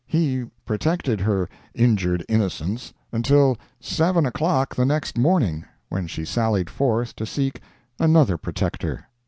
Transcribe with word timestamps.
He 0.07 0.45
protected 0.65 1.21
her 1.21 1.47
injured 1.75 2.25
innocence 2.27 2.91
until 3.11 3.55
seven 3.79 4.25
o'clock 4.25 4.73
the 4.75 4.83
next 4.83 5.15
morning, 5.15 5.63
when 5.89 6.07
she 6.07 6.25
sallied 6.25 6.71
forth 6.71 7.15
to 7.17 7.25
seek 7.27 7.61
another 7.99 8.37
protector. 8.39 9.05